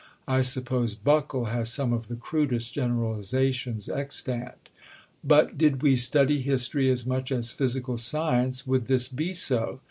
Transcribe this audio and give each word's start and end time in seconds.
(I 0.27 0.41
suppose 0.41 0.95
Buckle 0.95 1.45
has 1.45 1.71
some 1.71 1.93
of 1.93 2.07
the 2.07 2.15
crudest 2.15 2.73
generalizations 2.73 3.87
extant.) 3.87 4.69
But, 5.23 5.59
did 5.59 5.83
we 5.83 5.95
study 5.95 6.41
history 6.41 6.89
as 6.89 7.05
much 7.05 7.31
as 7.31 7.51
physical 7.51 7.99
science, 7.99 8.65
would 8.65 8.87
this 8.87 9.07
be 9.07 9.31
so? 9.33 9.79